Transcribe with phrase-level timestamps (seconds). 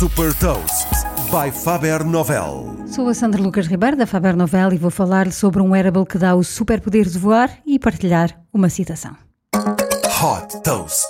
[0.00, 0.88] Super Toast
[1.30, 2.74] by Faber Novel.
[2.86, 6.16] Sou a Sandra Lucas Ribeiro da Faber Novel e vou falar-lhe sobre um wearable que
[6.16, 9.14] dá o superpoder de voar e partilhar uma citação.
[9.54, 11.04] Hot Toast.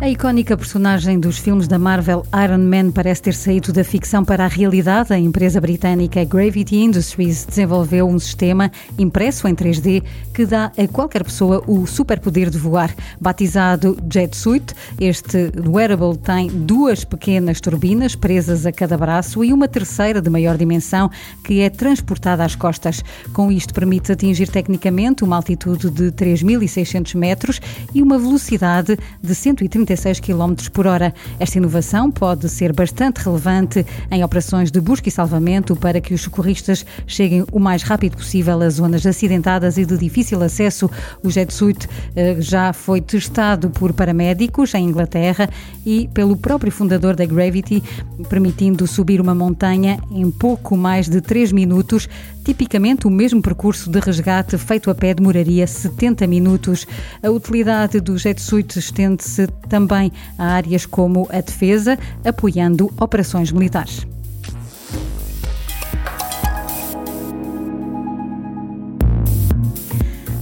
[0.00, 4.44] A icónica personagem dos filmes da Marvel Iron Man parece ter saído da ficção para
[4.44, 5.12] a realidade.
[5.12, 11.24] A empresa britânica Gravity Industries desenvolveu um sistema impresso em 3D que dá a qualquer
[11.24, 12.94] pessoa o superpoder de voar.
[13.20, 19.66] Batizado Jet Suit, este wearable tem duas pequenas turbinas presas a cada braço e uma
[19.66, 21.10] terceira de maior dimensão
[21.42, 23.02] que é transportada às costas.
[23.32, 27.60] Com isto permite atingir tecnicamente uma altitude de 3.600 metros
[27.92, 31.14] e uma velocidade de 130 36 km por hora.
[31.40, 36.20] Esta inovação pode ser bastante relevante em operações de busca e salvamento para que os
[36.20, 40.90] socorristas cheguem o mais rápido possível a zonas acidentadas e de difícil acesso.
[41.22, 45.48] O Jet Suit eh, já foi testado por paramédicos em Inglaterra
[45.86, 47.82] e pelo próprio fundador da Gravity,
[48.28, 52.08] permitindo subir uma montanha em pouco mais de 3 minutos.
[52.44, 56.86] Tipicamente, o mesmo percurso de resgate feito a pé demoraria 70 minutos.
[57.22, 63.52] A utilidade do Jet Suit estende-se também também a áreas como a defesa, apoiando operações
[63.52, 64.06] militares.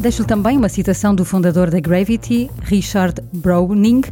[0.01, 4.03] Deixo também uma citação do fundador da Gravity, Richard Browning.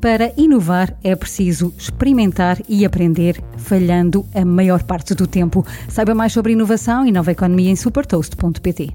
[0.00, 5.64] Para inovar é preciso experimentar e aprender, falhando a maior parte do tempo.
[5.88, 8.94] Saiba mais sobre inovação e nova economia em supertoast.pt.